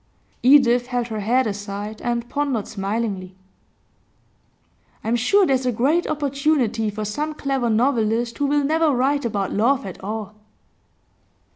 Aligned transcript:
Edith 0.41 0.87
held 0.87 1.09
her 1.09 1.19
head 1.19 1.45
aside, 1.45 2.01
and 2.01 2.27
pondered 2.27 2.67
smilingly. 2.67 3.35
'I'm 5.03 5.15
sure 5.15 5.45
there's 5.45 5.67
a 5.67 5.71
great 5.71 6.07
opportunity 6.07 6.89
for 6.89 7.05
some 7.05 7.35
clever 7.35 7.69
novelist 7.69 8.39
who 8.39 8.47
will 8.47 8.63
never 8.63 8.89
write 8.95 9.25
about 9.25 9.53
love 9.53 9.85
at 9.85 10.03
all. 10.03 10.33